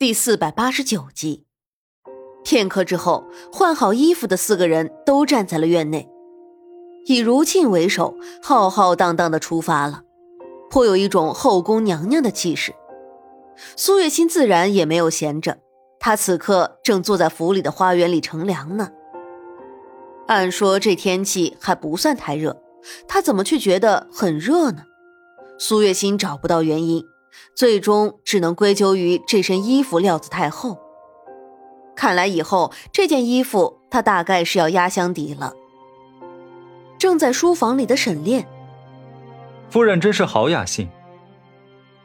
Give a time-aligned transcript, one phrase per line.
[0.00, 1.44] 第四百八十九集。
[2.44, 6.08] 片刻之后，换好衣服的四个人都站在了院内，
[7.06, 10.02] 以如沁为首，浩浩荡荡的出发了，
[10.70, 12.72] 颇有一种后宫娘娘的气势。
[13.74, 15.58] 苏月心自然也没有闲着，
[15.98, 18.90] 她此刻正坐在府里的花园里乘凉呢。
[20.28, 22.62] 按说这天气还不算太热，
[23.08, 24.84] 她怎么却觉得很热呢？
[25.58, 27.04] 苏月心找不到原因。
[27.54, 30.78] 最终只能归咎于这身衣服料子太厚。
[31.96, 35.54] 看来以后这件衣服他大概是要压箱底了。
[36.98, 38.46] 正在书房里的沈炼，
[39.68, 40.88] 夫人真是好雅兴。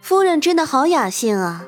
[0.00, 1.66] 夫人真的好雅兴啊！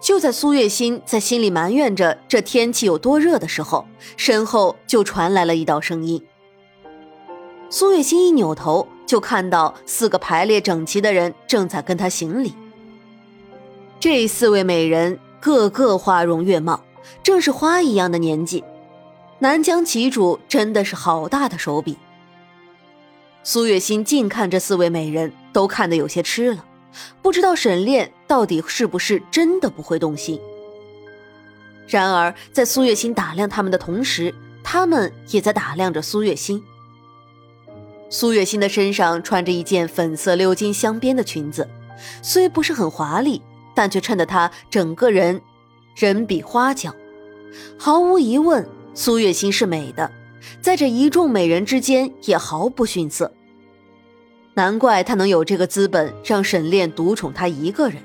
[0.00, 6.22] 就在苏月心在心里埋怨着这天气有多热的时候，身后就传来了一道声音。
[7.76, 8.86] 苏月心一扭头。
[9.04, 12.54] 就看到四个排列整齐的人正在跟他行礼。
[14.00, 16.82] 这四位美人个个花容月貌，
[17.22, 18.64] 正是花一样的年纪。
[19.40, 21.98] 南疆旗主真的是好大的手笔。
[23.42, 26.64] 苏月心近看这四位美人，都看得有些痴了，
[27.20, 30.40] 不知道沈炼到底是不是真的不会动心。
[31.88, 36.64] 然而在苏月心打量他们的同时，他们也在打量着苏月心。
[38.14, 41.68] 苏月心的身上穿着一件粉色鎏金镶边的裙子，
[42.22, 43.42] 虽不是很华丽，
[43.74, 45.42] 但却衬得她整个人
[45.96, 46.94] 人比花娇。
[47.76, 50.12] 毫无疑问，苏月心是美的，
[50.60, 53.32] 在这一众美人之间也毫不逊色。
[54.54, 58.00] 难怪她能有这个资本让沈炼独宠她一个人。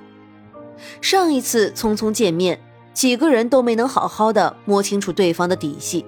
[1.01, 2.59] 上一次匆匆见面，
[2.95, 6.03] 几个人都没能好好的摸清楚对方的底细，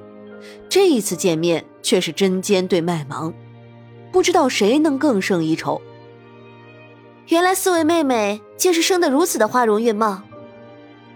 [0.67, 3.31] 这一次见面却是针尖对麦芒。
[4.12, 5.81] 不知道谁能更胜一筹。
[7.28, 10.22] 原来四位妹妹竟是生得如此的花容月貌，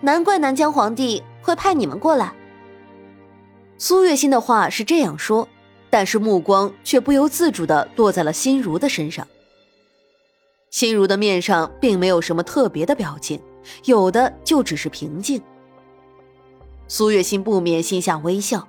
[0.01, 2.33] 难怪南疆皇帝会派你们过来。
[3.77, 5.47] 苏月心的话是这样说，
[5.89, 9.27] 但是目光却不由自主的落在了心如的身上。
[10.69, 13.41] 心如的面上并没有什么特别的表情，
[13.83, 15.41] 有的就只是平静。
[16.87, 18.65] 苏月心不免心下微笑，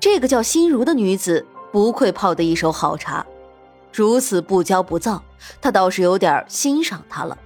[0.00, 3.24] 这个叫心如的女子不愧泡得一手好茶。
[3.92, 5.22] 如此不骄不躁，
[5.60, 7.36] 他倒是有点欣赏她了。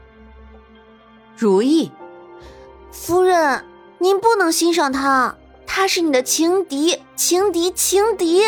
[1.36, 1.90] 如意，
[2.92, 3.64] 夫人，
[3.98, 5.36] 您不能欣赏他，
[5.66, 8.42] 他是你的情敌，情敌，情敌。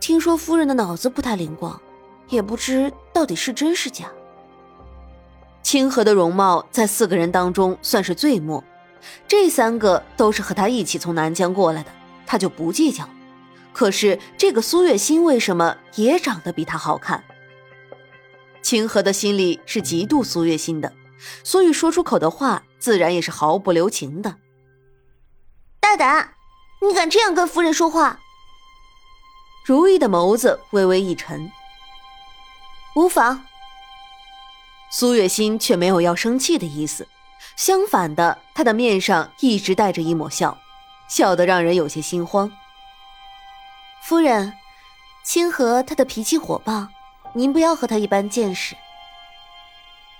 [0.00, 1.80] 听说夫人的脑子不太灵光，
[2.28, 4.06] 也不知到底是真是假。
[5.62, 8.62] 清河的容貌在四个人当中算是最末，
[9.26, 11.90] 这三个都是和他一起从南疆过来的，
[12.26, 13.10] 他就不计较了。
[13.74, 17.22] 可是这个苏月心为什么也长得比他好看？
[18.62, 20.90] 清河的心里是嫉妒苏月心的，
[21.42, 24.36] 所以说出口的话自然也是毫不留情的。
[25.80, 26.34] 大胆，
[26.80, 28.20] 你敢这样跟夫人说话？
[29.66, 31.50] 如意的眸子微微一沉。
[32.96, 33.44] 无妨。
[34.90, 37.08] 苏月心却没有要生气的意思，
[37.56, 40.56] 相反的，她的面上一直带着一抹笑，
[41.08, 42.50] 笑得让人有些心慌。
[44.06, 44.52] 夫人，
[45.22, 46.88] 清河他的脾气火爆，
[47.32, 48.76] 您不要和他一般见识。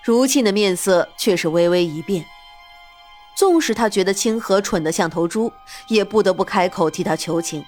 [0.03, 2.25] 如沁的面色却是微微一变，
[3.37, 5.53] 纵使他觉得清河蠢得像头猪，
[5.89, 7.63] 也不得不开口替他求情。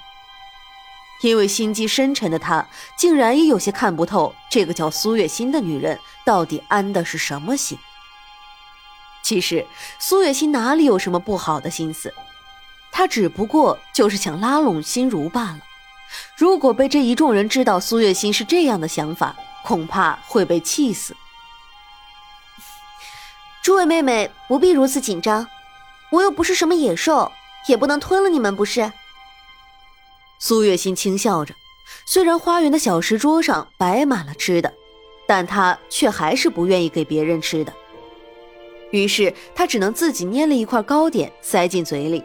[1.20, 2.66] 因为心机深沉的他，
[2.96, 7.78] 竟然也有些看不透这个叫苏月心的女人到底安的是什么心。
[9.22, 9.66] 其实
[9.98, 12.14] 苏月心哪里有什么不好的心思，
[12.90, 15.58] 她只不过就是想拉拢心如罢了。
[16.36, 19.34] 如果被这一众人知道苏月心是这样的想法，
[19.64, 21.16] 恐怕会被气死。
[23.62, 25.46] 诸位妹妹不必如此紧张，
[26.12, 27.32] 我又不是什么野兽，
[27.68, 28.92] 也不能吞了你们，不是？
[30.38, 31.54] 苏月心轻笑着，
[32.04, 34.72] 虽然花园的小石桌上摆满了吃的，
[35.26, 37.72] 但她却还是不愿意给别人吃的。
[38.92, 42.22] 于是她只能自己捏了一块糕点塞进嘴里。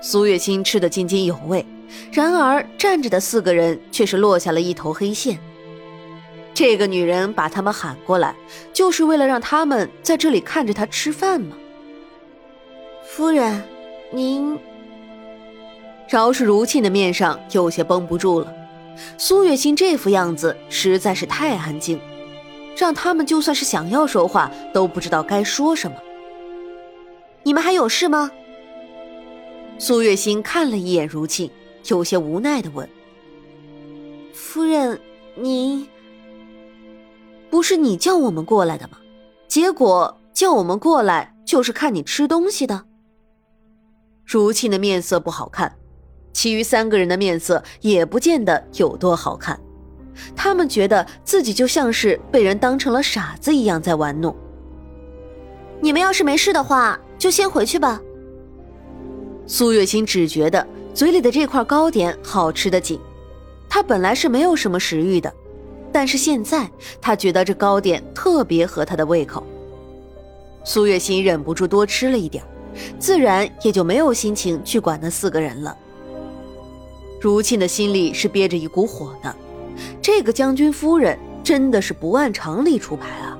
[0.00, 1.64] 苏月心吃得津津有味。
[2.10, 5.38] 然而站着的四个人却是落下了一头黑线。
[6.52, 8.34] 这个女人把他们喊过来，
[8.72, 11.56] 就是为了让他们在这里看着她吃饭吗？
[13.04, 13.62] 夫人，
[14.10, 14.58] 您……
[16.08, 18.52] 饶是如沁的面上有些绷不住了。
[19.18, 22.00] 苏月心这副样子实在是太安静，
[22.76, 25.96] 让他们就算是想要说话，都不知道该说什么。
[27.42, 28.30] 你们还有事吗？
[29.78, 31.50] 苏月心看了一眼如沁。
[31.88, 32.88] 有些无奈的问
[34.34, 35.00] ：“夫人，
[35.36, 35.86] 您
[37.48, 38.98] 不是你叫我们过来的吗？
[39.46, 42.86] 结果叫我们过来就是看你吃东西的。
[44.24, 45.76] 如沁的面色不好看，
[46.32, 49.60] 其余三个人的面色也不见得有多好看。
[50.34, 54.34] 他们觉得自己就像是被人当成了傻子一样在玩弄。
[55.80, 58.00] 你们要是没事的话，就先回去吧。
[59.46, 62.98] 苏月心只觉得嘴里的这块糕点好吃的紧，
[63.68, 65.32] 她本来是没有什么食欲的，
[65.92, 66.68] 但是现在
[67.00, 69.46] 她觉得这糕点特别合她的胃口。
[70.64, 72.42] 苏月心忍不住多吃了一点，
[72.98, 75.76] 自然也就没有心情去管那四个人了。
[77.20, 79.34] 如沁的心里是憋着一股火的。
[80.00, 83.38] 这个将军夫人真的是不按常理出牌啊！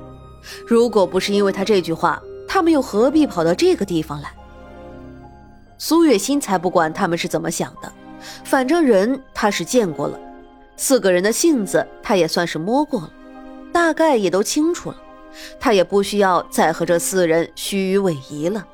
[0.65, 4.31] 如果不是因为他这句话，他们又何必跑到这个地方来？
[5.77, 7.91] 苏月心才不管他们是怎么想的，
[8.43, 10.19] 反正人他是见过了，
[10.75, 13.13] 四个人的性子他也算是摸过了，
[13.71, 14.97] 大概也都清楚了，
[15.59, 18.65] 他也不需要再和这四人虚与委蛇了。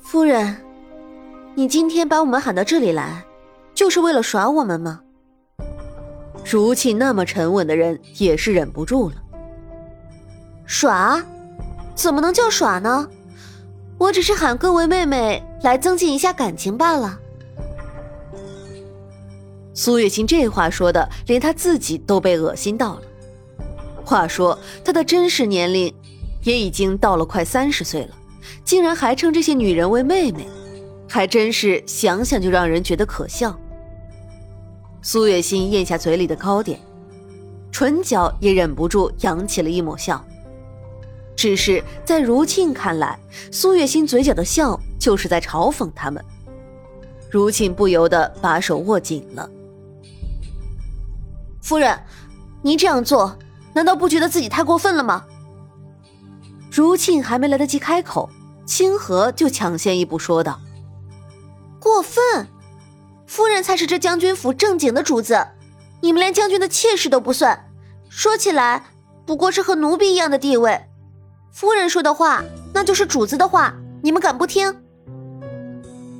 [0.00, 0.56] 夫人，
[1.54, 3.24] 你今天把我们喊到这里来，
[3.74, 5.00] 就是为了耍我们吗？
[6.44, 9.16] 如沁那么沉稳的人也是忍不住了。
[10.66, 11.22] 耍？
[11.94, 13.08] 怎么能叫耍呢？
[13.98, 17.18] 我只是喊各位妹妹来增进一下感情罢了。
[19.74, 23.02] 苏月心这话说的，连她自己都被恶心到了。
[24.04, 25.92] 话说她的真实年龄
[26.42, 28.14] 也已经到了快三十岁了，
[28.64, 30.46] 竟然还称这些女人为妹妹，
[31.08, 33.58] 还真是想想就让人觉得可笑。
[35.00, 36.78] 苏月心咽下嘴里的糕点，
[37.70, 40.22] 唇角也忍不住扬起了一抹笑。
[41.36, 43.18] 只是在如沁看来，
[43.50, 46.24] 苏月心嘴角的笑就是在嘲讽他们。
[47.30, 49.48] 如沁不由得把手握紧了。
[51.62, 51.98] 夫人，
[52.60, 53.36] 您这样做，
[53.72, 55.24] 难道不觉得自己太过分了吗？
[56.70, 58.28] 如沁还没来得及开口，
[58.66, 60.60] 清河就抢先一步说道
[61.80, 62.46] ：“过分。”
[63.26, 65.46] 夫人才是这将军府正经的主子，
[66.02, 67.70] 你们连将军的妾室都不算，
[68.10, 68.84] 说起来
[69.24, 70.82] 不过是和奴婢一样的地位。
[71.52, 74.74] 夫人说的话，那就是主子的话，你们敢不听？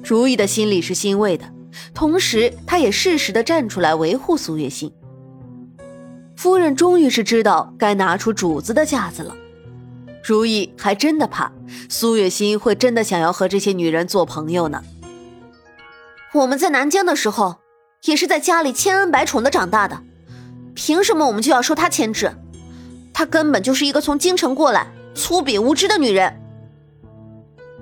[0.04, 1.46] 如意的心里是欣慰的，
[1.94, 4.92] 同时她也适时的站出来维护苏月心。
[6.36, 9.34] 夫人终于是知道该拿出主子的架子了。
[10.22, 11.50] 如意还真的怕
[11.88, 14.82] 苏月心会真的想要和这些女人做朋友呢。
[16.34, 17.56] 我们在南疆的时候，
[18.04, 20.02] 也是在家里千恩百宠的长大的，
[20.74, 22.30] 凭什么我们就要受她牵制？
[23.14, 26.40] 她根本就是一个从京城过来、粗鄙无知的女人。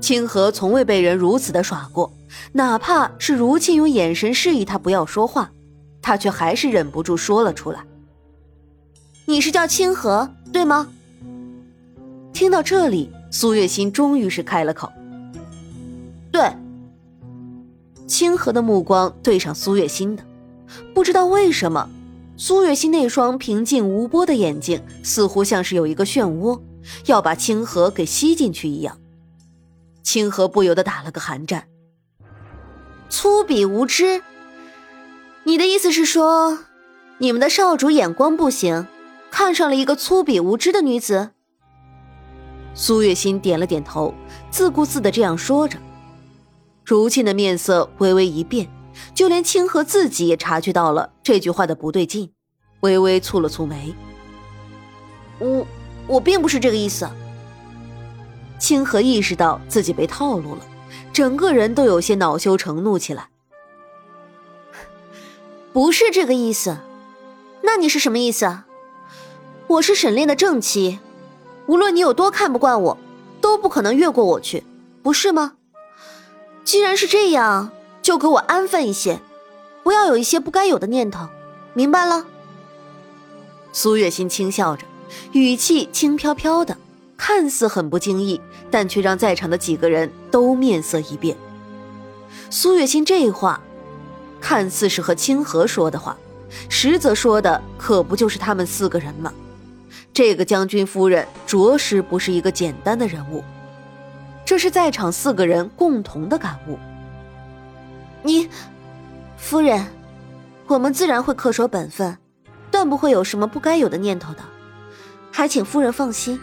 [0.01, 2.13] 清河从未被人如此的耍过，
[2.53, 5.51] 哪怕是如沁用眼神示意他不要说话，
[6.01, 7.85] 他却还是忍不住说了出来
[9.27, 10.89] ：“你是叫清河，对吗？”
[12.33, 14.91] 听到这里，苏月心终于是开了口
[16.33, 16.51] ：“对。”
[18.09, 20.25] 清河的目光对上苏月心的，
[20.95, 21.89] 不知道为什么，
[22.37, 26.59] 苏月心那双平静无波的眼睛似乎像是有一个漩涡，
[27.07, 28.99] 要把清河给吸进去一样。
[30.03, 31.69] 清河不由得打了个寒战。
[33.09, 34.23] 粗鄙无知，
[35.45, 36.61] 你的意思是说，
[37.19, 38.87] 你们的少主眼光不行，
[39.31, 41.31] 看上了一个粗鄙无知的女子？
[42.75, 44.15] 苏月心点了点头，
[44.51, 45.77] 自顾自的这样说着。
[46.85, 48.69] 如沁的面色微微一变，
[49.13, 52.33] 就连清河自己也察觉到了这句话的不对劲，
[52.81, 53.95] 微微蹙了蹙眉。
[55.39, 55.67] 我
[56.11, 57.09] 我并不是这个意思。
[58.59, 60.67] 清河意识到自己被套路了，
[61.13, 63.29] 整个人都有些恼羞成怒起来。
[65.73, 66.79] 不是这个意思，
[67.63, 68.65] 那你是什么意思？
[69.69, 70.99] 我是沈炼的正妻，
[71.67, 72.99] 无论你有多看不惯我，
[73.41, 74.65] 都不可能越过我去，
[75.05, 75.53] 不是吗？
[76.65, 77.71] 既然是这样，
[78.03, 79.21] 就给我安分一些，
[79.85, 81.29] 不要有一些不该有的念头，
[81.73, 82.27] 明白了？
[83.73, 84.85] 苏月心轻笑着，
[85.33, 86.77] 语气轻飘飘的，
[87.17, 88.41] 看似很不经意，
[88.71, 91.37] 但却让在场的几个人都面色一变。
[92.49, 93.61] 苏月心这话，
[94.41, 96.17] 看似是和清河说的话，
[96.69, 99.33] 实则说的可不就是他们四个人吗？
[100.13, 103.45] 这个将军夫人着实不是一个简单的人物。
[104.45, 106.77] 这是在场四个人共同的感悟。
[108.23, 108.49] 你，
[109.37, 109.87] 夫人，
[110.67, 112.19] 我们自然会恪守本分，
[112.71, 114.41] 断不会有什么不该有的念头的，
[115.33, 116.41] 还请夫人放心。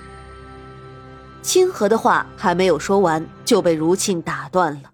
[1.41, 4.89] 清河的话还没有说完，就被如沁打断了。